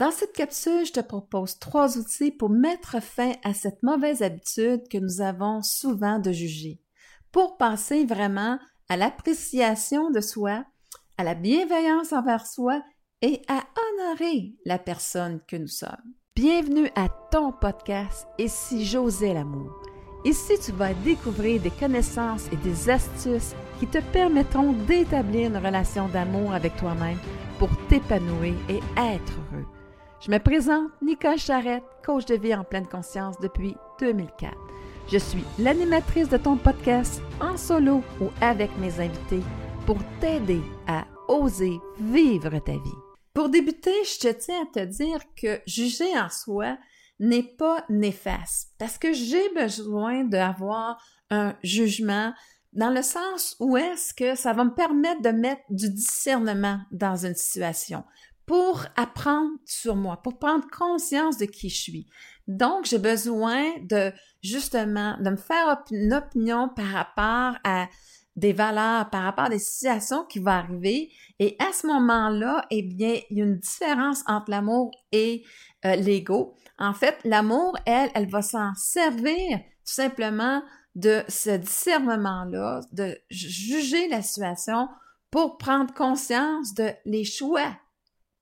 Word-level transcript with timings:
Dans 0.00 0.10
cette 0.10 0.32
capsule, 0.32 0.86
je 0.86 0.92
te 0.92 1.00
propose 1.00 1.58
trois 1.58 1.98
outils 1.98 2.30
pour 2.30 2.48
mettre 2.48 3.02
fin 3.02 3.32
à 3.44 3.52
cette 3.52 3.82
mauvaise 3.82 4.22
habitude 4.22 4.88
que 4.90 4.96
nous 4.96 5.20
avons 5.20 5.60
souvent 5.62 6.18
de 6.18 6.32
juger, 6.32 6.80
pour 7.32 7.58
passer 7.58 8.06
vraiment 8.06 8.58
à 8.88 8.96
l'appréciation 8.96 10.10
de 10.10 10.22
soi, 10.22 10.64
à 11.18 11.22
la 11.22 11.34
bienveillance 11.34 12.14
envers 12.14 12.46
soi 12.46 12.82
et 13.20 13.42
à 13.46 13.62
honorer 13.76 14.54
la 14.64 14.78
personne 14.78 15.38
que 15.46 15.56
nous 15.56 15.68
sommes. 15.68 16.14
Bienvenue 16.34 16.88
à 16.94 17.10
ton 17.30 17.52
podcast 17.52 18.26
Ici 18.38 18.86
j'osais 18.86 19.34
l'amour. 19.34 19.82
Ici 20.24 20.54
tu 20.64 20.72
vas 20.72 20.94
découvrir 20.94 21.60
des 21.60 21.72
connaissances 21.72 22.46
et 22.50 22.56
des 22.56 22.88
astuces 22.88 23.54
qui 23.78 23.86
te 23.86 23.98
permettront 24.14 24.72
d'établir 24.72 25.48
une 25.48 25.58
relation 25.58 26.08
d'amour 26.08 26.54
avec 26.54 26.74
toi-même 26.76 27.18
pour 27.58 27.68
t'épanouir 27.88 28.54
et 28.70 28.80
être 28.96 29.34
heureux. 29.52 29.79
Je 30.20 30.30
me 30.30 30.38
présente 30.38 30.90
Nicole 31.00 31.38
Charrette, 31.38 31.82
coach 32.04 32.26
de 32.26 32.34
vie 32.34 32.54
en 32.54 32.62
pleine 32.62 32.86
conscience 32.86 33.38
depuis 33.40 33.74
2004. 34.00 34.54
Je 35.10 35.16
suis 35.16 35.44
l'animatrice 35.58 36.28
de 36.28 36.36
ton 36.36 36.58
podcast 36.58 37.22
en 37.40 37.56
solo 37.56 38.02
ou 38.20 38.28
avec 38.42 38.70
mes 38.76 39.00
invités 39.00 39.40
pour 39.86 39.96
t'aider 40.20 40.60
à 40.86 41.06
oser 41.26 41.80
vivre 41.98 42.58
ta 42.58 42.72
vie. 42.72 42.98
Pour 43.32 43.48
débuter, 43.48 43.94
je 44.04 44.28
tiens 44.28 44.62
à 44.62 44.80
te 44.80 44.84
dire 44.84 45.20
que 45.40 45.58
juger 45.66 46.18
en 46.18 46.28
soi 46.28 46.76
n'est 47.18 47.54
pas 47.56 47.86
néfaste 47.88 48.74
parce 48.78 48.98
que 48.98 49.14
j'ai 49.14 49.48
besoin 49.54 50.24
d'avoir 50.24 51.02
un 51.30 51.56
jugement 51.62 52.34
dans 52.74 52.90
le 52.90 53.02
sens 53.02 53.56
où 53.58 53.78
est-ce 53.78 54.12
que 54.12 54.34
ça 54.34 54.52
va 54.52 54.64
me 54.64 54.74
permettre 54.74 55.22
de 55.22 55.30
mettre 55.30 55.62
du 55.70 55.88
discernement 55.88 56.78
dans 56.92 57.24
une 57.24 57.34
situation 57.34 58.04
pour 58.50 58.84
apprendre 58.96 59.52
sur 59.64 59.94
moi, 59.94 60.20
pour 60.24 60.40
prendre 60.40 60.66
conscience 60.76 61.38
de 61.38 61.44
qui 61.44 61.68
je 61.68 61.82
suis. 61.82 62.06
Donc, 62.48 62.84
j'ai 62.84 62.98
besoin 62.98 63.62
de 63.82 64.12
justement 64.42 65.16
de 65.20 65.30
me 65.30 65.36
faire 65.36 65.80
une 65.92 66.12
opinion 66.12 66.68
par 66.68 66.86
rapport 66.86 67.60
à 67.62 67.86
des 68.34 68.52
valeurs, 68.52 69.08
par 69.08 69.22
rapport 69.22 69.44
à 69.44 69.50
des 69.50 69.60
situations 69.60 70.24
qui 70.24 70.40
vont 70.40 70.50
arriver. 70.50 71.12
Et 71.38 71.54
à 71.60 71.72
ce 71.72 71.86
moment-là, 71.86 72.66
eh 72.72 72.82
bien, 72.82 73.20
il 73.30 73.38
y 73.38 73.40
a 73.40 73.44
une 73.44 73.60
différence 73.60 74.24
entre 74.26 74.50
l'amour 74.50 74.90
et 75.12 75.44
euh, 75.84 75.94
l'ego. 75.94 76.56
En 76.76 76.92
fait, 76.92 77.18
l'amour, 77.22 77.76
elle, 77.86 78.10
elle 78.16 78.28
va 78.28 78.42
s'en 78.42 78.74
servir 78.74 79.58
tout 79.58 79.94
simplement 79.94 80.60
de 80.96 81.22
ce 81.28 81.50
discernement-là, 81.50 82.80
de 82.90 83.16
juger 83.30 84.08
la 84.08 84.22
situation 84.22 84.88
pour 85.30 85.56
prendre 85.56 85.94
conscience 85.94 86.74
de 86.74 86.90
les 87.04 87.22
choix 87.22 87.76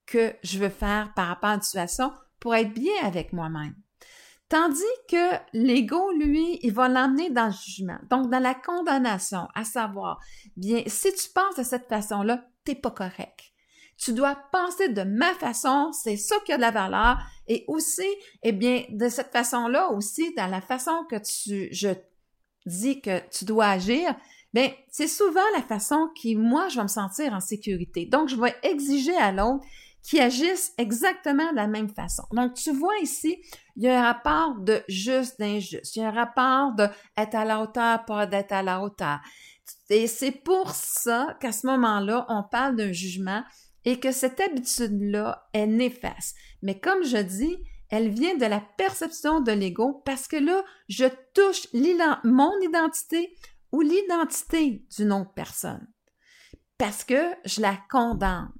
que 0.09 0.33
je 0.43 0.59
veux 0.59 0.69
faire 0.69 1.13
par 1.15 1.27
rapport 1.27 1.51
à 1.51 1.55
une 1.55 1.61
situation 1.61 2.11
pour 2.39 2.55
être 2.55 2.73
bien 2.73 2.93
avec 3.03 3.31
moi-même. 3.31 3.75
Tandis 4.49 4.81
que 5.07 5.35
l'ego, 5.53 6.11
lui, 6.13 6.57
il 6.63 6.73
va 6.73 6.89
l'emmener 6.89 7.29
dans 7.29 7.45
le 7.45 7.51
jugement, 7.51 7.99
donc 8.09 8.31
dans 8.31 8.39
la 8.39 8.55
condamnation, 8.55 9.47
à 9.53 9.63
savoir, 9.63 10.19
bien, 10.57 10.81
si 10.87 11.13
tu 11.13 11.29
penses 11.29 11.55
de 11.55 11.63
cette 11.63 11.87
façon-là, 11.87 12.43
t'es 12.63 12.73
pas 12.73 12.89
correct. 12.89 13.39
Tu 13.99 14.13
dois 14.13 14.35
penser 14.51 14.89
de 14.89 15.03
ma 15.03 15.35
façon, 15.35 15.91
c'est 15.91 16.17
ça 16.17 16.35
qui 16.45 16.53
a 16.53 16.57
de 16.57 16.61
la 16.61 16.71
valeur, 16.71 17.19
et 17.47 17.63
aussi, 17.67 18.07
eh 18.41 18.51
bien, 18.51 18.85
de 18.89 19.07
cette 19.07 19.31
façon-là 19.31 19.89
aussi, 19.89 20.33
dans 20.33 20.47
la 20.47 20.61
façon 20.61 21.05
que 21.11 21.17
tu, 21.17 21.67
je 21.71 21.89
dis 22.65 23.01
que 23.01 23.19
tu 23.29 23.45
dois 23.45 23.67
agir, 23.67 24.15
bien, 24.51 24.71
c'est 24.89 25.07
souvent 25.07 25.45
la 25.53 25.61
façon 25.61 26.09
qui, 26.15 26.35
moi, 26.35 26.69
je 26.69 26.77
vais 26.77 26.83
me 26.83 26.87
sentir 26.87 27.33
en 27.33 27.39
sécurité. 27.39 28.07
Donc, 28.07 28.29
je 28.29 28.35
vais 28.35 28.55
exiger 28.63 29.15
à 29.15 29.31
l'autre 29.31 29.63
qui 30.03 30.19
agissent 30.19 30.73
exactement 30.77 31.51
de 31.51 31.55
la 31.55 31.67
même 31.67 31.89
façon. 31.89 32.23
Donc, 32.31 32.53
tu 32.53 32.71
vois 32.71 32.97
ici, 32.99 33.41
il 33.75 33.83
y 33.83 33.87
a 33.87 33.99
un 33.99 34.13
rapport 34.13 34.55
de 34.59 34.81
juste 34.87 35.39
d'injuste. 35.39 35.95
Il 35.95 35.99
y 35.99 36.01
a 36.03 36.09
un 36.09 36.11
rapport 36.11 36.73
de 36.73 36.87
être 37.17 37.35
à 37.35 37.45
la 37.45 37.61
hauteur, 37.61 38.05
pas 38.05 38.25
d'être 38.25 38.51
à 38.51 38.63
la 38.63 38.81
hauteur. 38.81 39.19
Et 39.89 40.07
c'est 40.07 40.31
pour 40.31 40.71
ça 40.71 41.37
qu'à 41.39 41.51
ce 41.51 41.67
moment-là, 41.67 42.25
on 42.29 42.43
parle 42.43 42.75
d'un 42.75 42.91
jugement 42.91 43.43
et 43.85 43.99
que 43.99 44.11
cette 44.11 44.39
habitude-là 44.39 45.47
est 45.53 45.67
néfaste. 45.67 46.35
Mais 46.61 46.79
comme 46.79 47.03
je 47.03 47.17
dis, 47.17 47.57
elle 47.89 48.09
vient 48.09 48.35
de 48.35 48.45
la 48.45 48.61
perception 48.77 49.41
de 49.41 49.51
l'ego 49.51 50.01
parce 50.05 50.27
que 50.27 50.35
là, 50.35 50.63
je 50.87 51.05
touche 51.33 51.67
mon 52.23 52.59
identité 52.61 53.35
ou 53.71 53.81
l'identité 53.81 54.85
d'une 54.95 55.13
autre 55.13 55.33
personne. 55.33 55.87
Parce 56.77 57.03
que 57.03 57.33
je 57.45 57.61
la 57.61 57.77
condamne 57.89 58.51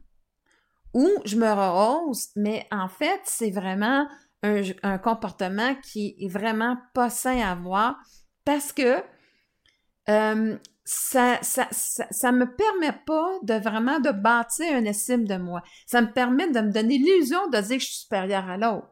ou 0.93 1.09
je 1.25 1.35
me 1.35 1.49
rehausse, 1.49 2.29
mais 2.35 2.67
en 2.71 2.87
fait, 2.87 3.21
c'est 3.25 3.51
vraiment 3.51 4.07
un, 4.43 4.97
comportement 4.97 5.75
qui 5.75 6.15
est 6.19 6.27
vraiment 6.27 6.77
pas 6.93 7.09
sain 7.09 7.39
à 7.41 7.51
avoir 7.51 7.97
parce 8.45 8.71
que 8.71 9.03
euh, 10.09 10.57
ça, 10.85 11.37
ça, 11.43 11.67
ça, 11.69 12.31
me 12.31 12.45
permet 12.55 12.97
pas 13.05 13.29
de 13.43 13.53
vraiment 13.53 13.99
de 13.99 14.11
bâtir 14.11 14.75
un 14.75 14.85
estime 14.85 15.27
de 15.27 15.35
moi. 15.35 15.61
Ça 15.85 16.01
me 16.01 16.11
permet 16.11 16.49
de 16.49 16.61
me 16.61 16.71
donner 16.71 16.97
l'illusion 16.97 17.47
de 17.49 17.57
dire 17.57 17.77
que 17.77 17.83
je 17.83 17.85
suis 17.85 18.01
supérieure 18.01 18.49
à 18.49 18.57
l'autre. 18.57 18.87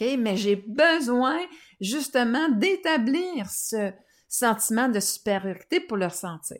OK? 0.00 0.06
Mais 0.18 0.36
j'ai 0.36 0.56
besoin 0.56 1.38
justement 1.80 2.48
d'établir 2.50 3.50
ce 3.50 3.92
sentiment 4.28 4.88
de 4.88 5.00
supériorité 5.00 5.80
pour 5.80 5.96
le 5.96 6.06
ressentir. 6.06 6.58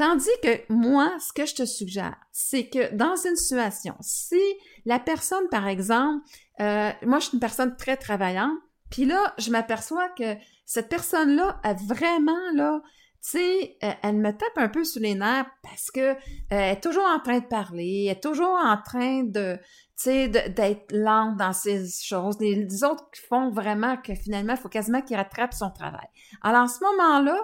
Tandis 0.00 0.30
que 0.42 0.72
moi, 0.72 1.12
ce 1.20 1.30
que 1.30 1.44
je 1.44 1.54
te 1.54 1.66
suggère, 1.66 2.16
c'est 2.32 2.70
que 2.70 2.94
dans 2.94 3.16
une 3.16 3.36
situation, 3.36 3.94
si 4.00 4.40
la 4.86 4.98
personne, 4.98 5.46
par 5.50 5.68
exemple, 5.68 6.24
euh, 6.58 6.90
moi, 7.04 7.18
je 7.18 7.26
suis 7.26 7.34
une 7.34 7.40
personne 7.40 7.76
très 7.76 7.98
travaillante, 7.98 8.56
puis 8.90 9.04
là, 9.04 9.34
je 9.36 9.50
m'aperçois 9.50 10.08
que 10.16 10.36
cette 10.64 10.88
personne-là 10.88 11.60
a 11.62 11.74
vraiment, 11.74 12.50
là, 12.54 12.80
tu 13.22 13.32
sais, 13.32 13.76
euh, 13.84 13.92
elle 14.02 14.16
me 14.16 14.30
tape 14.30 14.56
un 14.56 14.70
peu 14.70 14.84
sur 14.84 15.02
les 15.02 15.14
nerfs 15.14 15.50
parce 15.62 15.90
que 15.90 16.00
euh, 16.00 16.16
elle 16.48 16.78
est 16.78 16.80
toujours 16.80 17.04
en 17.04 17.20
train 17.20 17.40
de 17.40 17.44
parler, 17.44 18.06
elle 18.06 18.16
est 18.16 18.22
toujours 18.22 18.58
en 18.58 18.78
train 18.82 19.24
de, 19.24 19.58
tu 19.58 20.04
sais, 20.04 20.28
d'être 20.28 20.92
lente 20.92 21.36
dans 21.36 21.52
ces 21.52 21.86
choses. 22.02 22.40
Les, 22.40 22.84
autres 22.84 23.04
qui 23.10 23.20
font 23.28 23.50
vraiment 23.50 23.98
que 23.98 24.14
finalement, 24.14 24.54
il 24.54 24.58
faut 24.58 24.70
quasiment 24.70 25.02
qu'il 25.02 25.18
rattrape 25.18 25.52
son 25.52 25.70
travail. 25.70 26.08
Alors, 26.40 26.62
à 26.62 26.68
ce 26.68 26.82
moment-là, 26.84 27.36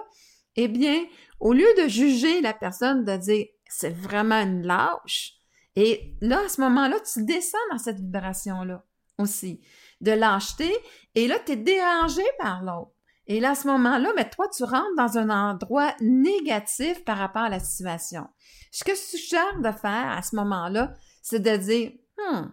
eh 0.57 0.67
bien, 0.67 1.05
au 1.39 1.53
lieu 1.53 1.67
de 1.81 1.87
juger 1.87 2.41
la 2.41 2.53
personne, 2.53 3.05
de 3.05 3.15
dire 3.15 3.45
c'est 3.69 3.95
vraiment 3.95 4.41
une 4.41 4.65
lâche, 4.65 5.37
et 5.75 6.15
là, 6.21 6.41
à 6.43 6.49
ce 6.49 6.59
moment-là, 6.61 6.97
tu 7.01 7.23
descends 7.23 7.57
dans 7.71 7.77
cette 7.77 7.99
vibration-là 7.99 8.83
aussi, 9.19 9.61
de 10.01 10.11
lâcheté, 10.11 10.75
et 11.13 11.27
là, 11.27 11.37
tu 11.45 11.51
es 11.51 11.55
dérangé 11.55 12.23
par 12.39 12.63
l'autre. 12.63 12.91
Et 13.27 13.39
là, 13.39 13.51
à 13.51 13.55
ce 13.55 13.67
moment-là, 13.67 14.11
mais 14.15 14.27
toi, 14.27 14.47
tu 14.47 14.63
rentres 14.63 14.95
dans 14.97 15.17
un 15.19 15.29
endroit 15.29 15.93
négatif 16.01 17.03
par 17.03 17.17
rapport 17.17 17.43
à 17.43 17.49
la 17.49 17.59
situation. 17.59 18.27
Ce 18.71 18.83
que 18.83 18.95
je 18.95 18.99
suggère 18.99 19.59
de 19.59 19.71
faire 19.71 20.09
à 20.17 20.21
ce 20.23 20.35
moment-là, 20.37 20.93
c'est 21.21 21.41
de 21.41 21.57
dire, 21.57 21.91
hmm, 22.17 22.47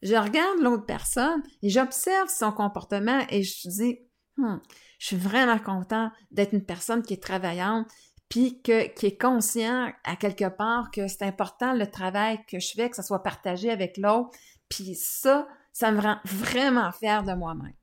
je 0.00 0.14
regarde 0.14 0.60
l'autre 0.60 0.86
personne 0.86 1.42
et 1.62 1.68
j'observe 1.68 2.28
son 2.28 2.52
comportement 2.52 3.20
et 3.28 3.42
je 3.42 3.68
dis, 3.68 3.98
hmm, 4.36 4.58
je 4.98 5.06
suis 5.08 5.16
vraiment 5.16 5.58
content 5.58 6.10
d'être 6.30 6.52
une 6.52 6.64
personne 6.64 7.02
qui 7.02 7.14
est 7.14 7.22
travaillante, 7.22 7.86
puis 8.28 8.60
que, 8.62 8.88
qui 8.88 9.06
est 9.06 9.20
conscient 9.20 9.92
à 10.04 10.16
quelque 10.16 10.48
part 10.48 10.90
que 10.90 11.06
c'est 11.06 11.22
important 11.22 11.72
le 11.72 11.86
travail 11.86 12.40
que 12.46 12.58
je 12.58 12.72
fais, 12.74 12.90
que 12.90 12.96
ça 12.96 13.02
soit 13.02 13.22
partagé 13.22 13.70
avec 13.70 13.96
l'autre. 13.98 14.30
Puis 14.68 14.94
ça, 14.96 15.46
ça 15.72 15.92
me 15.92 16.00
rend 16.00 16.18
vraiment 16.24 16.90
fière 16.90 17.22
de 17.22 17.34
moi-même. 17.34 17.74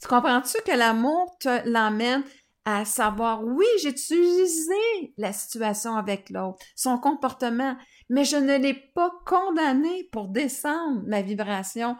Tu 0.00 0.08
comprends-tu 0.08 0.58
que 0.66 0.76
l'amour 0.76 1.36
te 1.38 1.68
l'emmène 1.68 2.24
à 2.64 2.84
savoir, 2.84 3.44
oui, 3.44 3.66
j'ai 3.80 3.90
utilisé 3.90 5.14
la 5.16 5.32
situation 5.32 5.96
avec 5.96 6.30
l'autre, 6.30 6.58
son 6.76 6.98
comportement, 6.98 7.76
mais 8.08 8.24
je 8.24 8.36
ne 8.36 8.56
l'ai 8.56 8.74
pas 8.74 9.12
condamné 9.26 10.08
pour 10.12 10.28
descendre 10.28 11.02
ma 11.06 11.22
vibration 11.22 11.96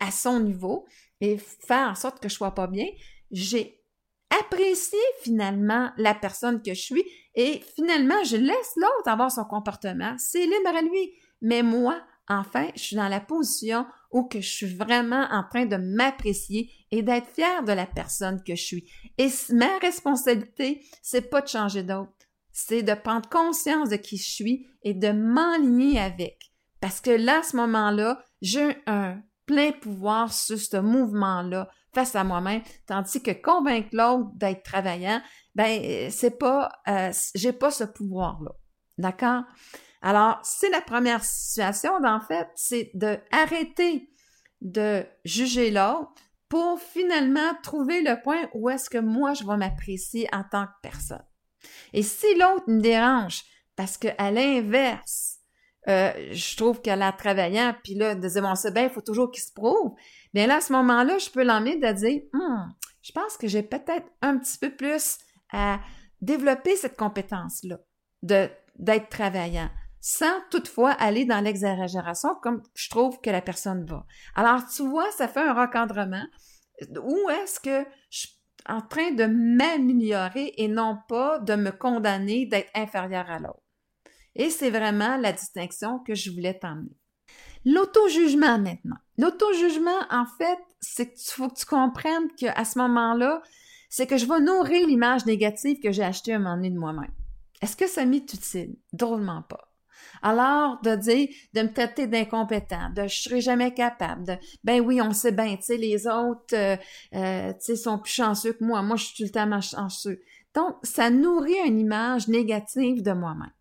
à 0.00 0.10
son 0.10 0.40
niveau 0.40 0.86
et 1.20 1.38
faire 1.38 1.88
en 1.88 1.94
sorte 1.94 2.20
que 2.20 2.28
je 2.28 2.34
sois 2.34 2.54
pas 2.54 2.66
bien. 2.66 2.86
J'ai 3.30 3.80
apprécié 4.38 4.98
finalement 5.22 5.90
la 5.96 6.14
personne 6.14 6.62
que 6.62 6.74
je 6.74 6.80
suis 6.80 7.04
et 7.34 7.60
finalement, 7.74 8.22
je 8.24 8.36
laisse 8.36 8.72
l'autre 8.76 9.08
avoir 9.08 9.30
son 9.30 9.44
comportement. 9.44 10.14
C'est 10.18 10.44
libre 10.44 10.74
à 10.74 10.82
lui. 10.82 11.14
Mais 11.40 11.62
moi, 11.62 12.00
enfin, 12.28 12.68
je 12.74 12.82
suis 12.82 12.96
dans 12.96 13.08
la 13.08 13.20
position 13.20 13.86
où 14.10 14.24
que 14.24 14.40
je 14.40 14.48
suis 14.48 14.74
vraiment 14.74 15.26
en 15.30 15.44
train 15.44 15.66
de 15.66 15.76
m'apprécier 15.76 16.70
et 16.90 17.02
d'être 17.02 17.28
fière 17.28 17.62
de 17.62 17.72
la 17.72 17.86
personne 17.86 18.42
que 18.42 18.54
je 18.54 18.62
suis. 18.62 18.90
Et 19.18 19.28
ma 19.50 19.78
responsabilité, 19.78 20.84
c'est 21.02 21.30
pas 21.30 21.40
de 21.40 21.48
changer 21.48 21.82
d'autre. 21.82 22.12
C'est 22.52 22.82
de 22.82 22.94
prendre 22.94 23.28
conscience 23.28 23.90
de 23.90 23.96
qui 23.96 24.16
je 24.16 24.28
suis 24.28 24.66
et 24.82 24.94
de 24.94 25.12
m'enligner 25.12 26.00
avec. 26.00 26.50
Parce 26.80 27.00
que 27.00 27.10
là, 27.10 27.38
à 27.38 27.42
ce 27.42 27.56
moment-là, 27.56 28.22
j'ai 28.42 28.76
un 28.86 29.22
plein 29.50 29.72
pouvoir 29.72 30.32
sur 30.32 30.58
ce 30.60 30.76
mouvement-là 30.76 31.68
face 31.92 32.14
à 32.14 32.22
moi-même, 32.22 32.62
tandis 32.86 33.20
que 33.20 33.32
convaincre 33.32 33.88
l'autre 33.90 34.30
d'être 34.34 34.62
travaillant, 34.62 35.20
ben 35.56 36.08
c'est 36.10 36.38
pas, 36.38 36.70
euh, 36.86 37.10
j'ai 37.34 37.52
pas 37.52 37.72
ce 37.72 37.82
pouvoir-là, 37.82 38.52
d'accord? 38.96 39.42
Alors, 40.02 40.38
c'est 40.44 40.70
la 40.70 40.80
première 40.80 41.24
situation, 41.24 41.94
en 41.96 42.20
fait, 42.20 42.48
c'est 42.54 42.92
de 42.94 43.18
arrêter 43.32 44.08
de 44.60 45.04
juger 45.24 45.72
l'autre 45.72 46.12
pour 46.48 46.80
finalement 46.80 47.54
trouver 47.64 48.02
le 48.02 48.22
point 48.22 48.48
où 48.54 48.70
est-ce 48.70 48.88
que 48.88 48.98
moi 48.98 49.34
je 49.34 49.44
vais 49.44 49.56
m'apprécier 49.56 50.28
en 50.32 50.44
tant 50.44 50.66
que 50.66 50.72
personne. 50.82 51.24
Et 51.92 52.04
si 52.04 52.36
l'autre 52.36 52.68
me 52.68 52.80
dérange, 52.80 53.42
parce 53.74 53.98
qu'à 53.98 54.30
l'inverse, 54.30 55.39
euh, 55.88 56.12
je 56.32 56.56
trouve 56.56 56.80
qu'elle 56.82 57.02
a 57.02 57.12
travaillant, 57.12 57.74
puis 57.82 57.94
là, 57.94 58.14
de 58.14 58.28
dire, 58.28 58.42
bon, 58.42 58.54
c'est 58.54 58.72
bien, 58.72 58.84
il 58.84 58.90
faut 58.90 59.00
toujours 59.00 59.30
qu'il 59.30 59.42
se 59.42 59.52
prouve. 59.52 59.94
Bien 60.34 60.46
là, 60.46 60.56
à 60.56 60.60
ce 60.60 60.72
moment-là, 60.72 61.18
je 61.18 61.30
peux 61.30 61.42
l'emmener 61.42 61.76
de 61.76 61.92
dire, 61.92 62.22
hum, 62.34 62.72
je 63.02 63.12
pense 63.12 63.36
que 63.36 63.48
j'ai 63.48 63.62
peut-être 63.62 64.06
un 64.20 64.38
petit 64.38 64.58
peu 64.58 64.70
plus 64.70 65.18
à 65.52 65.80
développer 66.20 66.76
cette 66.76 66.96
compétence-là 66.96 67.78
de, 68.22 68.48
d'être 68.78 69.08
travaillant, 69.08 69.70
sans 70.00 70.40
toutefois 70.50 70.90
aller 70.92 71.24
dans 71.24 71.40
l'exagération 71.40 72.34
comme 72.42 72.62
je 72.74 72.90
trouve 72.90 73.20
que 73.20 73.30
la 73.30 73.40
personne 73.40 73.84
va. 73.86 74.04
Alors, 74.34 74.66
tu 74.68 74.86
vois, 74.86 75.10
ça 75.12 75.28
fait 75.28 75.40
un 75.40 75.54
recadrement. 75.54 76.24
Où 77.02 77.30
est-ce 77.30 77.60
que 77.60 77.86
je 78.10 78.18
suis 78.18 78.38
en 78.68 78.82
train 78.82 79.12
de 79.12 79.24
m'améliorer 79.24 80.54
et 80.56 80.68
non 80.68 80.98
pas 81.08 81.38
de 81.38 81.54
me 81.54 81.70
condamner 81.70 82.46
d'être 82.46 82.70
inférieur 82.74 83.30
à 83.30 83.38
l'autre? 83.38 83.62
Et 84.36 84.50
c'est 84.50 84.70
vraiment 84.70 85.16
la 85.16 85.32
distinction 85.32 85.98
que 86.00 86.14
je 86.14 86.30
voulais 86.30 86.58
t'emmener. 86.58 86.96
L'auto-jugement 87.64 88.58
maintenant. 88.58 88.96
L'auto-jugement, 89.18 90.00
en 90.10 90.24
fait, 90.38 90.58
c'est 90.80 91.12
qu'il 91.12 91.32
faut 91.32 91.48
que 91.48 91.58
tu 91.58 91.66
comprennes 91.66 92.30
qu'à 92.36 92.64
ce 92.64 92.78
moment-là, 92.78 93.42
c'est 93.90 94.06
que 94.06 94.16
je 94.16 94.26
vais 94.26 94.40
nourrir 94.40 94.86
l'image 94.86 95.26
négative 95.26 95.80
que 95.80 95.92
j'ai 95.92 96.04
achetée 96.04 96.32
à 96.32 96.36
un 96.36 96.38
moment 96.38 96.56
donné 96.56 96.70
de 96.70 96.78
moi-même. 96.78 97.10
Est-ce 97.60 97.76
que 97.76 97.86
ça 97.86 98.06
m'est 98.06 98.32
utile? 98.32 98.76
Drôlement 98.92 99.42
pas. 99.42 99.70
Alors, 100.22 100.80
de 100.82 100.96
dire, 100.96 101.28
de 101.54 101.62
me 101.62 101.72
traiter 101.72 102.06
d'incompétent, 102.06 102.90
de 102.94 103.06
je 103.06 103.22
serai 103.22 103.40
jamais 103.40 103.72
capable, 103.74 104.24
de 104.24 104.34
ben 104.64 104.80
oui, 104.80 105.00
on 105.00 105.12
sait 105.12 105.32
bien, 105.32 105.56
tu 105.56 105.62
sais, 105.62 105.76
les 105.76 106.06
autres, 106.06 106.54
euh, 106.54 106.76
euh, 107.14 107.52
tu 107.52 107.58
sais, 107.60 107.76
sont 107.76 107.98
plus 107.98 108.12
chanceux 108.12 108.52
que 108.52 108.64
moi. 108.64 108.82
Moi, 108.82 108.96
je 108.96 109.04
suis 109.04 109.16
tout 109.16 109.22
le 109.24 109.30
temps 109.30 109.60
chanceux. 109.60 110.20
Donc, 110.54 110.76
ça 110.82 111.10
nourrit 111.10 111.58
une 111.66 111.80
image 111.80 112.28
négative 112.28 113.02
de 113.02 113.12
moi-même. 113.12 113.52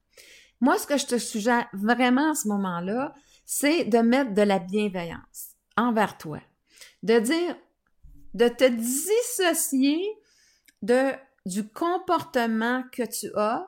Moi, 0.61 0.77
ce 0.77 0.87
que 0.87 0.97
je 0.97 1.05
te 1.05 1.17
suggère 1.17 1.67
vraiment 1.73 2.31
à 2.31 2.35
ce 2.35 2.47
moment-là, 2.49 3.13
c'est 3.45 3.85
de 3.85 3.99
mettre 3.99 4.33
de 4.33 4.41
la 4.41 4.59
bienveillance 4.59 5.55
envers 5.77 6.17
toi. 6.17 6.39
De 7.03 7.19
dire, 7.19 7.55
de 8.33 8.47
te 8.47 8.65
dissocier 8.65 10.01
du 10.81 11.67
comportement 11.69 12.83
que 12.91 13.03
tu 13.03 13.31
as 13.35 13.67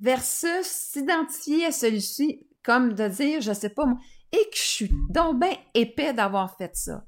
versus 0.00 0.66
s'identifier 0.66 1.66
à 1.66 1.72
celui-ci 1.72 2.46
comme 2.62 2.94
de 2.94 3.08
dire, 3.08 3.40
je 3.40 3.52
sais 3.52 3.70
pas 3.70 3.86
moi, 3.86 3.98
et 4.32 4.44
que 4.50 4.56
je 4.56 4.62
suis 4.62 4.90
donc 5.08 5.40
bien 5.40 5.56
épais 5.74 6.12
d'avoir 6.12 6.56
fait 6.56 6.74
ça. 6.74 7.04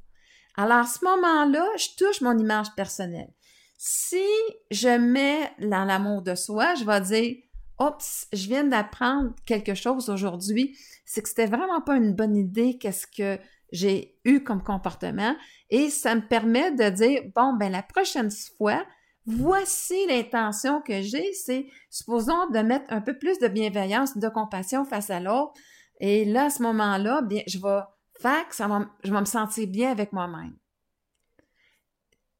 Alors, 0.57 0.79
à 0.79 0.87
ce 0.87 1.05
moment-là, 1.05 1.67
je 1.77 1.89
touche 1.97 2.21
mon 2.21 2.37
image 2.37 2.75
personnelle. 2.75 3.33
Si 3.79 4.25
je 4.71 4.99
mets 4.99 5.51
dans 5.59 5.85
l'amour 5.85 6.23
de 6.23 6.35
soi, 6.35 6.75
je 6.75 6.85
vais 6.85 7.01
dire, 7.01 7.37
Oups, 7.81 8.27
je 8.33 8.47
viens 8.49 8.65
d'apprendre 8.65 9.33
quelque 9.47 9.75
chose 9.75 10.09
aujourd'hui, 10.09 10.77
c'est 11.05 11.23
que 11.23 11.29
c'était 11.29 11.47
vraiment 11.47 11.81
pas 11.81 11.97
une 11.97 12.15
bonne 12.15 12.37
idée 12.37 12.79
qu'est-ce 12.79 13.07
que 13.07 13.41
j'ai 13.73 14.19
eu 14.25 14.45
comme 14.45 14.63
comportement 14.63 15.35
et 15.71 15.89
ça 15.89 16.15
me 16.15 16.21
permet 16.21 16.73
de 16.73 16.91
dire 16.91 17.23
bon 17.35 17.55
ben 17.55 17.73
la 17.73 17.83
prochaine 17.83 18.31
fois, 18.59 18.85
voici 19.25 20.07
l'intention 20.07 20.83
que 20.83 21.01
j'ai, 21.01 21.33
c'est 21.33 21.67
supposons 21.91 22.51
de 22.51 22.59
mettre 22.59 22.93
un 22.93 23.01
peu 23.01 23.19
plus 23.19 23.39
de 23.39 23.49
bienveillance, 23.49 24.17
de 24.17 24.29
compassion 24.29 24.85
face 24.85 25.11
à 25.11 25.21
l'autre 25.21 25.55
et 26.01 26.25
là 26.25 26.45
à 26.45 26.51
ce 26.51 26.63
moment-là, 26.63 27.23
bien 27.23 27.43
je 27.47 27.59
vais 27.59 27.81
faire 28.21 28.47
que 28.49 28.55
ça 28.55 28.69
va, 28.69 28.87
je 29.03 29.13
vais 29.13 29.21
me 29.21 29.25
sentir 29.25 29.67
bien 29.67 29.91
avec 29.91 30.13
moi-même. 30.13 30.57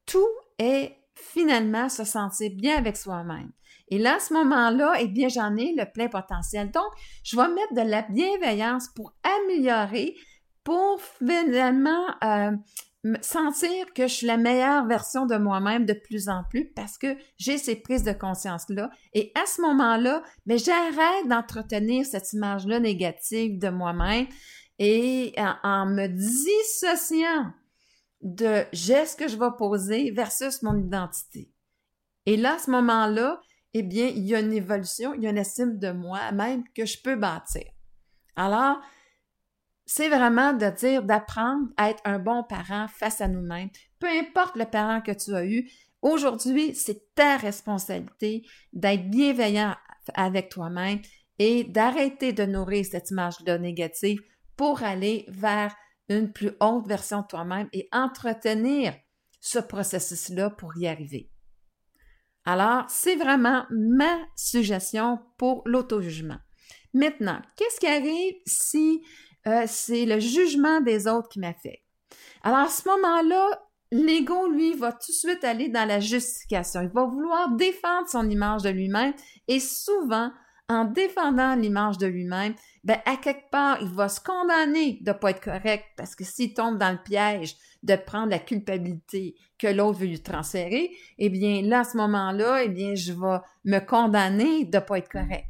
Tout 0.05 0.29
est 0.59 0.97
finalement 1.15 1.89
se 1.89 2.03
sentir 2.03 2.51
bien 2.55 2.77
avec 2.77 2.97
soi-même. 2.97 3.51
Et 3.93 3.99
là, 3.99 4.15
à 4.15 4.19
ce 4.19 4.33
moment-là, 4.33 4.95
eh 4.99 5.07
bien, 5.07 5.27
j'en 5.27 5.55
ai 5.55 5.75
le 5.77 5.85
plein 5.85 6.07
potentiel. 6.07 6.71
Donc, 6.71 6.91
je 7.23 7.35
vais 7.35 7.47
mettre 7.47 7.75
de 7.75 7.87
la 7.87 8.01
bienveillance 8.01 8.87
pour 8.95 9.13
améliorer, 9.21 10.15
pour 10.63 10.99
finalement 10.99 12.07
euh, 12.23 12.53
sentir 13.21 13.93
que 13.93 14.07
je 14.07 14.13
suis 14.15 14.25
la 14.25 14.37
meilleure 14.37 14.87
version 14.87 15.27
de 15.27 15.35
moi-même 15.35 15.85
de 15.85 15.93
plus 15.93 16.27
en 16.27 16.41
plus 16.49 16.71
parce 16.75 16.97
que 16.97 17.15
j'ai 17.37 17.59
ces 17.59 17.75
prises 17.75 18.03
de 18.03 18.13
conscience-là. 18.13 18.89
Et 19.13 19.31
à 19.35 19.45
ce 19.45 19.61
moment-là, 19.61 20.23
mais 20.47 20.57
j'arrête 20.57 21.27
d'entretenir 21.27 22.03
cette 22.03 22.33
image-là 22.33 22.79
négative 22.79 23.59
de 23.59 23.69
moi-même 23.69 24.25
et 24.79 25.35
en 25.37 25.85
me 25.85 26.07
dissociant 26.07 27.53
de 28.21 28.63
gestes 28.73 29.19
que 29.19 29.27
je 29.27 29.37
vais 29.37 29.55
poser 29.55 30.09
versus 30.09 30.63
mon 30.63 30.79
identité. 30.79 31.51
Et 32.25 32.37
là, 32.37 32.55
à 32.55 32.57
ce 32.57 32.71
moment-là, 32.71 33.39
eh 33.73 33.83
bien, 33.83 34.07
il 34.07 34.25
y 34.25 34.35
a 34.35 34.39
une 34.39 34.53
évolution, 34.53 35.13
il 35.13 35.23
y 35.23 35.27
a 35.27 35.31
une 35.31 35.37
estime 35.37 35.79
de 35.79 35.91
moi-même 35.91 36.63
que 36.75 36.85
je 36.85 37.01
peux 37.01 37.15
bâtir. 37.15 37.65
Alors, 38.35 38.79
c'est 39.85 40.09
vraiment 40.09 40.53
de 40.53 40.69
dire, 40.69 41.03
d'apprendre 41.03 41.67
à 41.77 41.89
être 41.89 42.01
un 42.05 42.19
bon 42.19 42.43
parent 42.43 42.87
face 42.87 43.21
à 43.21 43.27
nous-mêmes. 43.27 43.69
Peu 43.99 44.07
importe 44.07 44.55
le 44.55 44.65
parent 44.65 45.01
que 45.01 45.11
tu 45.11 45.35
as 45.35 45.45
eu, 45.45 45.69
aujourd'hui, 46.01 46.73
c'est 46.75 47.13
ta 47.15 47.37
responsabilité 47.37 48.45
d'être 48.71 49.09
bienveillant 49.09 49.75
avec 50.13 50.49
toi-même 50.49 50.99
et 51.39 51.63
d'arrêter 51.63 52.33
de 52.33 52.45
nourrir 52.45 52.85
cette 52.85 53.11
image-là 53.11 53.57
négative 53.57 54.19
pour 54.55 54.83
aller 54.83 55.25
vers 55.27 55.75
une 56.09 56.31
plus 56.31 56.51
haute 56.59 56.87
version 56.87 57.21
de 57.21 57.27
toi-même 57.27 57.69
et 57.73 57.87
entretenir 57.91 58.93
ce 59.39 59.59
processus-là 59.59 60.51
pour 60.51 60.77
y 60.77 60.87
arriver. 60.87 61.32
Alors, 62.45 62.85
c'est 62.89 63.15
vraiment 63.15 63.65
ma 63.69 64.17
suggestion 64.35 65.19
pour 65.37 65.61
l'auto-jugement. 65.65 66.37
Maintenant, 66.93 67.41
qu'est-ce 67.55 67.79
qui 67.79 67.87
arrive 67.87 68.35
si 68.45 69.03
euh, 69.47 69.63
c'est 69.65 70.05
le 70.05 70.19
jugement 70.19 70.81
des 70.81 71.07
autres 71.07 71.29
qui 71.29 71.39
m'affecte? 71.39 71.83
Alors, 72.43 72.59
à 72.59 72.69
ce 72.69 72.87
moment-là, 72.89 73.61
l'ego, 73.91 74.49
lui, 74.49 74.73
va 74.73 74.91
tout 74.91 75.11
de 75.11 75.15
suite 75.15 75.43
aller 75.43 75.69
dans 75.69 75.87
la 75.87 75.99
justification. 75.99 76.81
Il 76.81 76.89
va 76.89 77.05
vouloir 77.05 77.55
défendre 77.55 78.07
son 78.09 78.29
image 78.29 78.63
de 78.63 78.69
lui-même 78.69 79.13
et 79.47 79.59
souvent, 79.59 80.31
en 80.69 80.85
défendant 80.85 81.55
l'image 81.55 81.97
de 81.97 82.07
lui-même, 82.07 82.55
ben, 82.83 82.99
à 83.05 83.15
quelque 83.15 83.49
part, 83.51 83.77
il 83.81 83.89
va 83.89 84.09
se 84.09 84.19
condamner 84.19 84.99
de 85.01 85.11
ne 85.11 85.17
pas 85.17 85.31
être 85.31 85.43
correct 85.43 85.85
parce 85.95 86.15
que 86.15 86.23
s'il 86.23 86.53
tombe 86.53 86.77
dans 86.77 86.91
le 86.91 87.01
piège 87.01 87.55
de 87.83 87.95
prendre 87.95 88.29
la 88.29 88.39
culpabilité 88.39 89.35
que 89.59 89.67
l'autre 89.67 89.99
veut 89.99 90.07
lui 90.07 90.21
transférer, 90.21 90.91
eh 91.17 91.29
bien, 91.29 91.61
là, 91.61 91.81
à 91.81 91.83
ce 91.83 91.97
moment-là, 91.97 92.63
eh 92.63 92.69
bien, 92.69 92.95
je 92.95 93.11
vais 93.13 93.39
me 93.65 93.79
condamner 93.79 94.65
de 94.65 94.77
ne 94.77 94.81
pas 94.81 94.97
être 94.97 95.09
correct. 95.09 95.45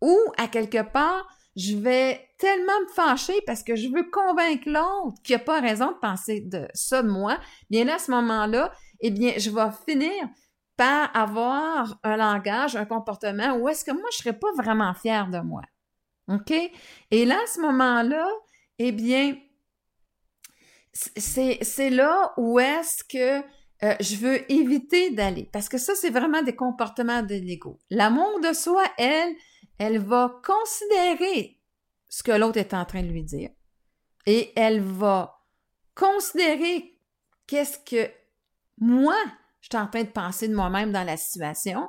Ou, 0.00 0.16
à 0.36 0.48
quelque 0.48 0.82
part, 0.82 1.26
je 1.56 1.76
vais 1.76 2.28
tellement 2.38 2.80
me 2.86 2.92
fâcher 2.94 3.40
parce 3.46 3.62
que 3.62 3.76
je 3.76 3.88
veux 3.88 4.10
convaincre 4.10 4.68
l'autre 4.68 5.16
qui 5.22 5.32
n'a 5.32 5.38
pas 5.38 5.60
raison 5.60 5.92
de 5.92 5.98
penser 5.98 6.40
de 6.40 6.68
ça 6.74 7.02
de 7.02 7.08
moi. 7.08 7.38
Bien 7.70 7.84
là, 7.84 7.94
à 7.94 7.98
ce 7.98 8.10
moment-là, 8.10 8.72
eh 9.00 9.10
bien, 9.10 9.32
je 9.38 9.50
vais 9.50 9.70
finir 9.88 10.12
par 10.76 11.16
avoir 11.16 11.98
un 12.02 12.16
langage, 12.16 12.76
un 12.76 12.84
comportement 12.84 13.56
où 13.56 13.68
est-ce 13.68 13.84
que 13.84 13.92
moi, 13.92 14.08
je 14.12 14.18
ne 14.18 14.22
serais 14.22 14.38
pas 14.38 14.52
vraiment 14.56 14.92
fière 14.94 15.28
de 15.28 15.38
moi. 15.38 15.62
OK? 16.28 16.52
Et 17.10 17.24
là, 17.24 17.36
à 17.42 17.46
ce 17.46 17.60
moment-là, 17.60 18.28
eh 18.78 18.92
bien, 18.92 19.36
c'est 20.94 21.90
là 21.90 22.32
où 22.36 22.58
est-ce 22.58 23.02
que 23.04 23.44
euh, 23.82 23.96
je 24.00 24.16
veux 24.16 24.50
éviter 24.50 25.10
d'aller. 25.10 25.48
Parce 25.52 25.68
que 25.68 25.78
ça, 25.78 25.94
c'est 25.94 26.10
vraiment 26.10 26.42
des 26.42 26.54
comportements 26.54 27.22
de 27.22 27.34
l'ego. 27.34 27.78
L'amour 27.90 28.40
de 28.40 28.52
soi, 28.52 28.84
elle, 28.96 29.34
elle 29.78 29.98
va 29.98 30.40
considérer 30.44 31.60
ce 32.08 32.22
que 32.22 32.32
l'autre 32.32 32.58
est 32.58 32.74
en 32.74 32.84
train 32.84 33.02
de 33.02 33.08
lui 33.08 33.24
dire. 33.24 33.50
Et 34.26 34.52
elle 34.56 34.80
va 34.80 35.44
considérer 35.94 36.98
qu'est-ce 37.46 37.78
que 37.78 38.10
moi, 38.78 39.16
je 39.60 39.68
suis 39.70 39.82
en 39.82 39.88
train 39.88 40.04
de 40.04 40.08
penser 40.08 40.48
de 40.48 40.54
moi-même 40.54 40.92
dans 40.92 41.04
la 41.04 41.16
situation. 41.16 41.88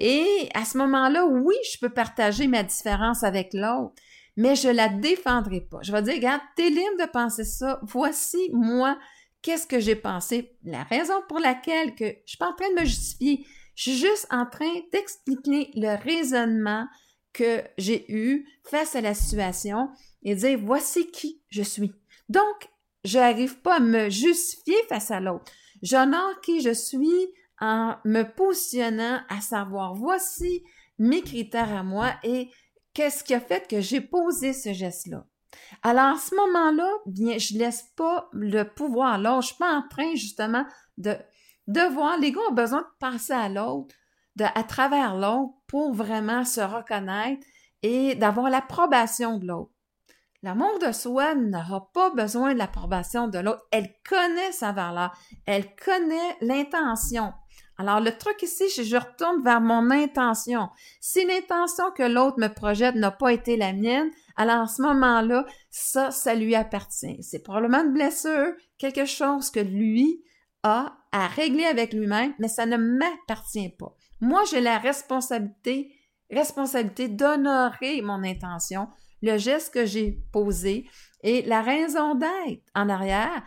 Et 0.00 0.48
à 0.54 0.64
ce 0.64 0.78
moment-là, 0.78 1.26
oui, 1.26 1.56
je 1.72 1.78
peux 1.78 1.92
partager 1.92 2.46
ma 2.46 2.62
différence 2.62 3.24
avec 3.24 3.52
l'autre, 3.52 3.94
mais 4.38 4.54
je 4.54 4.68
la 4.68 4.88
défendrai 4.88 5.60
pas. 5.60 5.80
Je 5.82 5.90
vais 5.90 6.00
dire, 6.00 6.14
regarde, 6.14 6.40
t'es 6.54 6.70
libre 6.70 6.96
de 7.00 7.10
penser 7.10 7.42
ça. 7.42 7.80
Voici, 7.82 8.50
moi, 8.52 8.96
qu'est-ce 9.42 9.66
que 9.66 9.80
j'ai 9.80 9.96
pensé. 9.96 10.56
La 10.62 10.84
raison 10.84 11.20
pour 11.28 11.40
laquelle 11.40 11.96
que 11.96 12.04
je 12.04 12.20
suis 12.24 12.38
pas 12.38 12.50
en 12.50 12.54
train 12.54 12.70
de 12.70 12.80
me 12.80 12.84
justifier. 12.84 13.44
Je 13.74 13.90
suis 13.90 13.98
juste 13.98 14.28
en 14.30 14.46
train 14.46 14.72
d'expliquer 14.92 15.72
le 15.74 16.00
raisonnement 16.00 16.86
que 17.32 17.64
j'ai 17.78 18.04
eu 18.12 18.46
face 18.62 18.94
à 18.94 19.00
la 19.00 19.12
situation 19.12 19.90
et 20.22 20.36
dire, 20.36 20.60
voici 20.62 21.10
qui 21.10 21.42
je 21.48 21.62
suis. 21.62 21.92
Donc, 22.28 22.68
je 23.02 23.18
n'arrive 23.18 23.60
pas 23.60 23.78
à 23.78 23.80
me 23.80 24.08
justifier 24.08 24.76
face 24.88 25.10
à 25.10 25.18
l'autre. 25.18 25.50
J'honore 25.82 26.40
qui 26.42 26.60
je 26.60 26.72
suis 26.72 27.34
en 27.60 27.96
me 28.04 28.22
positionnant 28.22 29.20
à 29.28 29.40
savoir 29.40 29.94
voici 29.94 30.62
mes 31.00 31.22
critères 31.22 31.72
à 31.72 31.82
moi 31.82 32.12
et 32.22 32.50
qu'est-ce 32.98 33.22
qui 33.22 33.32
a 33.32 33.38
fait 33.38 33.68
que 33.68 33.80
j'ai 33.80 34.00
posé 34.00 34.52
ce 34.52 34.72
geste-là? 34.72 35.24
Alors, 35.84 36.16
à 36.16 36.18
ce 36.18 36.34
moment-là, 36.34 36.90
bien, 37.06 37.38
je 37.38 37.56
laisse 37.56 37.84
pas 37.96 38.28
le 38.32 38.64
pouvoir 38.64 39.18
là. 39.18 39.38
Je 39.40 39.46
suis 39.46 39.56
pas 39.56 39.72
en 39.72 39.86
train, 39.88 40.16
justement, 40.16 40.64
de, 40.96 41.16
de 41.68 41.80
voir. 41.94 42.18
Les 42.18 42.32
gars 42.32 42.40
ont 42.50 42.54
besoin 42.54 42.80
de 42.80 42.98
passer 42.98 43.34
à 43.34 43.48
l'autre, 43.48 43.94
de, 44.34 44.44
à 44.52 44.64
travers 44.64 45.14
l'autre, 45.14 45.54
pour 45.68 45.94
vraiment 45.94 46.44
se 46.44 46.60
reconnaître 46.60 47.46
et 47.84 48.16
d'avoir 48.16 48.50
l'approbation 48.50 49.38
de 49.38 49.46
l'autre. 49.46 49.70
L'amour 50.42 50.80
de 50.80 50.90
soi 50.90 51.36
n'aura 51.36 51.92
pas 51.92 52.10
besoin 52.10 52.52
de 52.52 52.58
l'approbation 52.58 53.28
de 53.28 53.38
l'autre. 53.38 53.64
Elle 53.70 53.94
connaît 54.08 54.50
sa 54.50 54.72
valeur. 54.72 55.16
Elle 55.46 55.72
connaît 55.76 56.36
l'intention. 56.40 57.32
Alors, 57.80 58.00
le 58.00 58.10
truc 58.18 58.42
ici, 58.42 58.64
je 58.68 58.96
retourne 58.96 59.42
vers 59.44 59.60
mon 59.60 59.90
intention. 59.92 60.68
Si 61.00 61.24
l'intention 61.24 61.92
que 61.92 62.02
l'autre 62.02 62.40
me 62.40 62.48
projette 62.48 62.96
n'a 62.96 63.12
pas 63.12 63.32
été 63.32 63.56
la 63.56 63.72
mienne, 63.72 64.10
alors 64.36 64.62
à 64.62 64.66
ce 64.66 64.82
moment-là, 64.82 65.46
ça, 65.70 66.10
ça 66.10 66.34
lui 66.34 66.56
appartient. 66.56 67.22
C'est 67.22 67.42
probablement 67.42 67.84
une 67.84 67.92
blessure, 67.92 68.52
quelque 68.78 69.04
chose 69.04 69.50
que 69.50 69.60
lui 69.60 70.24
a 70.64 70.96
à 71.12 71.28
régler 71.28 71.64
avec 71.64 71.92
lui-même, 71.92 72.34
mais 72.40 72.48
ça 72.48 72.66
ne 72.66 72.76
m'appartient 72.76 73.70
pas. 73.78 73.94
Moi, 74.20 74.42
j'ai 74.50 74.60
la 74.60 74.78
responsabilité, 74.78 75.92
responsabilité 76.30 77.06
d'honorer 77.06 78.02
mon 78.02 78.24
intention, 78.24 78.88
le 79.22 79.38
geste 79.38 79.72
que 79.72 79.86
j'ai 79.86 80.18
posé 80.32 80.88
et 81.22 81.42
la 81.42 81.62
raison 81.62 82.16
d'être 82.16 82.64
en 82.74 82.88
arrière. 82.88 83.44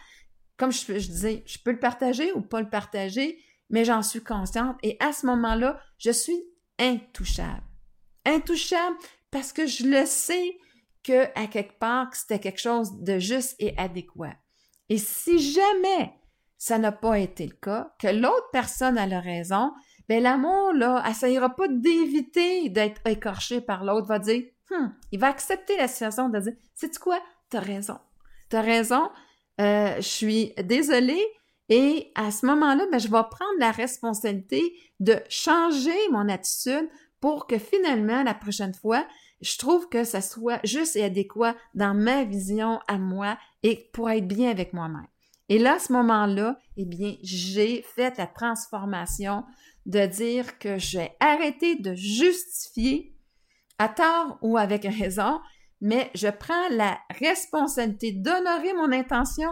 Comme 0.58 0.72
je, 0.72 1.00
je 1.00 1.08
disais, 1.08 1.44
je 1.46 1.58
peux 1.64 1.72
le 1.72 1.80
partager 1.80 2.32
ou 2.34 2.42
pas 2.42 2.62
le 2.62 2.70
partager, 2.70 3.38
mais 3.72 3.86
j'en 3.86 4.04
suis 4.04 4.24
consciente 4.24 4.78
et 4.84 4.98
à 5.00 5.14
ce 5.14 5.26
moment-là, 5.26 5.80
je 5.98 6.12
suis 6.12 6.44
intouchable. 6.78 7.64
Intouchable 8.26 8.98
parce 9.32 9.54
que 9.54 9.66
je 9.66 9.86
le 9.86 10.06
sais 10.06 10.58
que 11.04 11.26
à 11.40 11.48
quelque 11.48 11.80
part 11.80 12.14
c'était 12.14 12.40
quelque 12.40 12.60
chose 12.60 13.02
de 13.02 13.18
juste 13.18 13.56
et 13.60 13.76
adéquat. 13.78 14.36
Et 14.90 14.98
si 14.98 15.40
jamais 15.40 16.14
ça 16.58 16.78
n'a 16.78 16.92
pas 16.92 17.18
été 17.18 17.48
le 17.48 17.56
cas, 17.56 17.92
que 17.98 18.08
l'autre 18.08 18.50
personne 18.52 18.98
a 18.98 19.08
la 19.08 19.20
raison, 19.20 19.72
ben 20.08 20.22
l'amour 20.22 20.74
là, 20.74 21.04
essayera 21.10 21.56
pas 21.56 21.68
d'éviter 21.68 22.70
d'être 22.70 23.02
écorché 23.08 23.62
par 23.62 23.84
l'autre, 23.84 24.08
va 24.08 24.20
dire, 24.20 24.44
hum, 24.70 24.94
il 25.12 25.20
va 25.20 25.28
accepter 25.28 25.78
la 25.78 25.88
situation 25.88 26.30
de 26.30 26.40
dire, 26.40 26.54
c'est 26.76 26.96
quoi, 27.00 27.20
t'as 27.50 27.62
raison, 27.62 27.98
t'as 28.50 28.62
raison, 28.62 29.10
euh, 29.60 29.96
je 29.96 30.02
suis 30.02 30.54
désolée, 30.64 31.26
et 31.74 32.12
à 32.16 32.32
ce 32.32 32.46
moment-là, 32.48 32.86
ben, 32.92 33.00
je 33.00 33.08
vais 33.08 33.24
prendre 33.32 33.58
la 33.58 33.72
responsabilité 33.72 34.76
de 35.00 35.16
changer 35.30 35.96
mon 36.12 36.28
attitude 36.28 36.90
pour 37.22 37.48
que 37.48 37.58
finalement, 37.58 38.24
la 38.24 38.34
prochaine 38.34 38.74
fois, 38.74 39.08
je 39.40 39.58
trouve 39.58 39.88
que 39.88 40.04
ça 40.04 40.20
soit 40.20 40.60
juste 40.66 40.98
et 40.98 41.04
adéquat 41.06 41.56
dans 41.74 41.94
ma 41.94 42.26
vision 42.26 42.82
à 42.90 42.98
moi 42.98 43.38
et 43.64 43.90
pour 43.94 44.10
être 44.10 44.28
bien 44.28 44.52
avec 44.52 44.74
moi-même. 44.74 45.08
Et 45.48 45.60
là, 45.60 45.76
à 45.76 45.80
ce 45.80 45.94
moment-là, 45.94 46.60
eh 46.76 46.84
bien, 46.84 47.16
j'ai 47.24 47.84
fait 47.84 48.18
la 48.18 48.28
transformation 48.28 49.46
de 49.86 50.06
dire 50.06 50.60
que 50.60 50.78
j'ai 50.78 51.12
arrêté 51.22 51.78
de 51.78 51.94
justifier 51.94 53.16
à 53.78 53.88
tort 53.88 54.40
ou 54.42 54.58
avec 54.58 54.84
raison, 54.84 55.40
mais 55.80 56.12
je 56.16 56.28
prends 56.28 56.68
la 56.72 57.00
responsabilité 57.18 58.12
d'honorer 58.12 58.74
mon 58.74 58.92
intention 58.92 59.52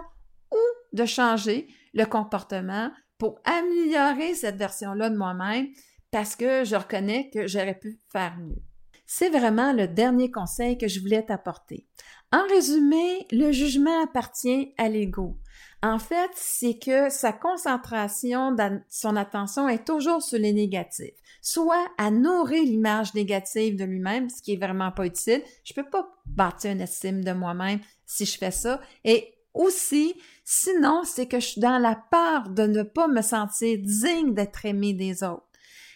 ou 0.52 0.58
de 0.92 1.06
changer 1.06 1.70
le 1.94 2.06
comportement 2.06 2.92
pour 3.18 3.40
améliorer 3.44 4.34
cette 4.34 4.56
version-là 4.56 5.10
de 5.10 5.18
moi-même 5.18 5.68
parce 6.12 6.36
que 6.36 6.64
je 6.64 6.76
reconnais 6.76 7.30
que 7.34 7.48
j'aurais 7.48 7.78
pu 7.78 8.00
faire 8.12 8.38
mieux. 8.38 8.62
C'est 9.06 9.30
vraiment 9.30 9.74
le 9.74 9.88
dernier 9.88 10.30
conseil 10.30 10.78
que 10.78 10.88
je 10.88 11.00
voulais 11.00 11.24
t'apporter. 11.24 11.88
En 12.32 12.46
résumé, 12.48 13.26
le 13.32 13.52
jugement 13.52 14.04
appartient 14.04 14.74
à 14.78 14.88
l'ego. 14.88 15.40
En 15.82 15.98
fait, 15.98 16.30
c'est 16.36 16.78
que 16.78 17.10
sa 17.10 17.34
concentration, 17.34 18.56
son 18.88 19.16
attention 19.16 19.68
est 19.68 19.86
toujours 19.86 20.22
sur 20.22 20.38
les 20.38 20.54
négatifs, 20.54 21.16
soit 21.42 21.88
à 21.98 22.12
nourrir 22.12 22.64
l'image 22.64 23.16
négative 23.16 23.78
de 23.78 23.84
lui-même, 23.84 24.30
ce 24.30 24.44
qui 24.44 24.54
est 24.54 24.64
vraiment 24.64 24.92
pas 24.92 25.08
utile. 25.08 25.42
Je 25.64 25.74
peux 25.74 25.90
pas 25.90 26.08
bâtir 26.28 26.72
une 26.72 26.82
estime 26.82 27.24
de 27.24 27.32
moi-même 27.32 27.80
si 28.06 28.26
je 28.26 28.38
fais 28.38 28.52
ça. 28.52 28.80
Et 29.04 29.34
aussi, 29.56 30.16
sinon, 30.52 31.04
c'est 31.04 31.28
que 31.28 31.40
je 31.40 31.46
suis 31.46 31.62
dans 31.62 31.78
la 31.78 31.96
peur 31.96 32.50
de 32.50 32.64
ne 32.64 32.82
pas 32.82 33.08
me 33.08 33.22
sentir 33.22 33.78
digne 33.84 34.34
d'être 34.34 34.66
aimé 34.66 34.94
des 34.94 35.24
autres. 35.24 35.46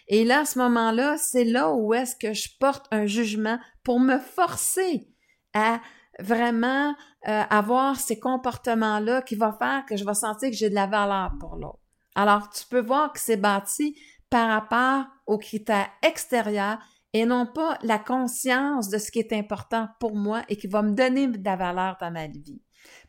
Et 0.08 0.24
là, 0.24 0.42
à 0.42 0.46
ce 0.46 0.60
moment-là, 0.60 1.18
c'est 1.18 1.44
là 1.44 1.74
où 1.74 1.96
est-ce 1.96 2.16
que 2.16 2.34
je 2.34 2.50
porte 2.60 2.86
un 2.92 3.08
jugement 3.08 3.58
pour 3.84 4.00
me 4.00 4.20
forcer 4.20 5.08
à 5.56 5.82
vraiment 6.20 6.94
euh, 7.28 7.42
avoir 7.50 8.00
ces 8.00 8.20
comportements-là 8.20 9.24
qui 9.24 9.36
vont 9.36 9.54
faire 9.58 9.86
que 9.88 9.98
je 9.98 10.06
vais 10.06 10.14
sentir 10.14 10.52
que 10.52 10.56
j'ai 10.56 10.70
de 10.70 10.76
la 10.76 10.86
valeur 10.86 11.32
pour 11.40 11.56
l'autre. 11.56 11.80
Alors, 12.14 12.52
tu 12.52 12.64
peux 12.70 12.82
voir 12.82 13.12
que 13.12 13.20
c'est 13.20 13.38
bâti 13.38 14.00
par 14.30 14.50
rapport 14.50 15.08
aux 15.26 15.40
critères 15.40 15.90
extérieurs 16.04 16.78
et 17.14 17.26
non 17.26 17.46
pas 17.46 17.78
la 17.84 18.00
conscience 18.00 18.90
de 18.90 18.98
ce 18.98 19.12
qui 19.12 19.20
est 19.20 19.34
important 19.34 19.88
pour 20.00 20.16
moi 20.16 20.42
et 20.50 20.58
qui 20.58 20.68
va 20.68 20.82
me 20.82 20.94
donner 20.94 21.28
de 21.28 21.44
la 21.44 21.56
valeur 21.56 21.98
dans 22.02 22.12
ma 22.12 22.28
vie. 22.28 22.62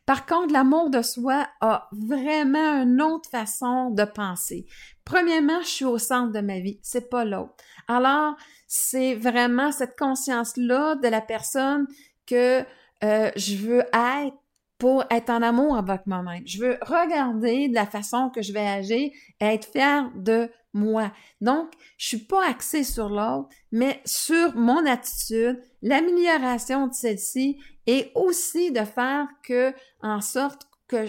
Par 0.07 0.27
contre, 0.27 0.53
l'amour 0.53 0.91
de 0.91 1.01
soi 1.01 1.47
a 1.61 1.89
vraiment 1.93 2.83
une 2.83 3.01
autre 3.01 3.29
façon 3.31 3.91
de 3.91 4.05
penser. 4.05 4.67
Premièrement, 5.05 5.63
je 5.63 5.69
suis 5.69 5.85
au 5.85 5.99
centre 5.99 6.33
de 6.33 6.41
ma 6.41 6.61
vie, 6.61 6.79
c'est 6.83 7.09
pas 7.09 7.25
l'autre. 7.25 7.55
Alors, 7.89 8.37
c'est 8.67 9.15
vraiment 9.15 9.73
cette 9.73 9.97
conscience-là 9.99 10.97
de 10.97 11.09
la 11.09 11.23
personne 11.23 11.87
que 12.27 12.63
euh, 13.03 13.31
je 13.37 13.57
veux 13.57 13.81
être 13.81 14.37
pour 14.79 15.05
être 15.11 15.31
en 15.31 15.41
amour 15.41 15.77
avec 15.77 16.07
moi-même. 16.07 16.43
Je 16.47 16.59
veux 16.59 16.79
regarder 16.83 17.69
de 17.69 17.75
la 17.75 17.87
façon 17.87 18.29
que 18.29 18.43
je 18.43 18.53
vais 18.53 18.67
agir 18.67 19.11
et 19.41 19.45
être 19.45 19.71
fière 19.71 20.11
de 20.15 20.51
moi. 20.75 21.13
Donc, 21.41 21.73
je 21.97 22.09
suis 22.09 22.27
pas 22.27 22.47
axée 22.47 22.85
sur 22.85 23.09
l'autre, 23.09 23.49
mais 23.73 24.03
sur 24.05 24.55
mon 24.55 24.85
attitude, 24.85 25.63
l'amélioration 25.83 26.89
de 26.89 26.95
celle-ci 26.95 27.59
et 27.87 28.11
aussi 28.15 28.73
de 28.73 28.85
faire 28.85 29.29
que, 29.43 29.73
en 30.03 30.21
sorte 30.21 30.69
que 30.89 31.07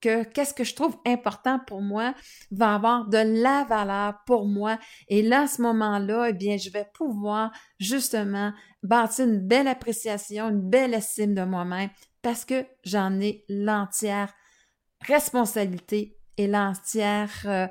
que 0.00 0.22
qu'est-ce 0.24 0.54
que 0.54 0.64
je 0.64 0.74
trouve 0.74 0.96
important 1.06 1.58
pour 1.66 1.82
moi 1.82 2.14
va 2.50 2.74
avoir 2.74 3.08
de 3.08 3.18
la 3.18 3.64
valeur 3.64 4.14
pour 4.26 4.46
moi. 4.46 4.78
Et 5.08 5.22
là, 5.22 5.42
à 5.42 5.46
ce 5.46 5.62
moment-là, 5.62 6.28
eh 6.28 6.32
bien, 6.32 6.56
je 6.56 6.70
vais 6.70 6.88
pouvoir 6.94 7.50
justement 7.78 8.52
bâtir 8.82 9.26
une 9.26 9.40
belle 9.40 9.68
appréciation, 9.68 10.50
une 10.50 10.68
belle 10.68 10.94
estime 10.94 11.34
de 11.34 11.42
moi-même 11.42 11.90
parce 12.22 12.44
que 12.44 12.64
j'en 12.84 13.18
ai 13.20 13.44
l'entière 13.48 14.32
responsabilité 15.00 16.16
et 16.36 16.46
l'entière 16.46 17.30
euh, 17.46 17.66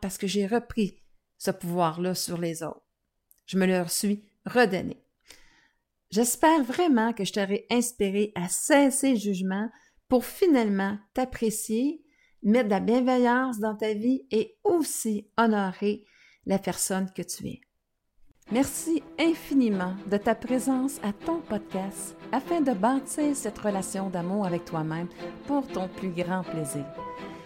parce 0.00 0.18
que 0.18 0.26
j'ai 0.26 0.46
repris 0.46 1.02
ce 1.38 1.50
pouvoir-là 1.50 2.14
sur 2.14 2.38
les 2.38 2.62
autres. 2.62 2.84
Je 3.46 3.58
me 3.58 3.66
le 3.66 3.86
suis 3.88 4.24
redonné. 4.46 5.02
J'espère 6.10 6.64
vraiment 6.64 7.12
que 7.12 7.24
je 7.24 7.32
t'aurai 7.32 7.66
inspiré 7.70 8.32
à 8.34 8.48
cesser 8.48 9.12
le 9.12 9.18
jugement 9.18 9.68
pour 10.08 10.24
finalement 10.24 10.98
t'apprécier, 11.14 12.02
mettre 12.42 12.66
de 12.66 12.70
la 12.70 12.80
bienveillance 12.80 13.60
dans 13.60 13.76
ta 13.76 13.94
vie 13.94 14.26
et 14.30 14.58
aussi 14.64 15.30
honorer 15.36 16.04
la 16.46 16.58
personne 16.58 17.10
que 17.14 17.22
tu 17.22 17.46
es. 17.46 17.60
Merci 18.50 19.04
infiniment 19.20 19.94
de 20.10 20.16
ta 20.16 20.34
présence 20.34 20.98
à 21.04 21.12
ton 21.12 21.40
podcast 21.40 22.16
afin 22.32 22.60
de 22.60 22.72
bâtir 22.72 23.36
cette 23.36 23.58
relation 23.58 24.10
d'amour 24.10 24.44
avec 24.44 24.64
toi-même 24.64 25.08
pour 25.46 25.66
ton 25.68 25.86
plus 25.86 26.10
grand 26.10 26.42
plaisir. 26.42 26.84